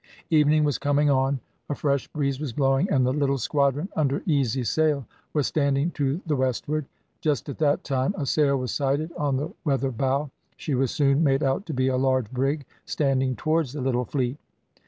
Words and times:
Evening 0.31 0.63
was 0.63 0.79
coming 0.79 1.11
on, 1.11 1.41
a 1.69 1.75
fresh 1.75 2.07
breeze 2.07 2.39
was 2.39 2.53
blowing, 2.53 2.89
and 2.89 3.05
the 3.05 3.13
little 3.13 3.37
squadron, 3.37 3.87
under 3.95 4.23
easy 4.25 4.63
sail, 4.63 5.05
was 5.31 5.45
standing 5.45 5.91
to 5.91 6.19
the 6.25 6.35
westward. 6.35 6.87
Just 7.19 7.47
at 7.49 7.59
that 7.59 7.83
time 7.83 8.15
a 8.17 8.25
sail 8.25 8.57
was 8.57 8.71
sighted 8.71 9.11
on 9.15 9.37
the 9.37 9.53
weather 9.63 9.91
bow; 9.91 10.31
she 10.57 10.73
was 10.73 10.89
soon 10.89 11.23
made 11.23 11.43
out 11.43 11.67
to 11.67 11.73
be 11.75 11.87
a 11.87 11.97
large 11.97 12.31
brig 12.31 12.65
standing 12.83 13.35
towards 13.35 13.73
the 13.73 13.81
little 13.81 14.05
fleet. 14.05 14.39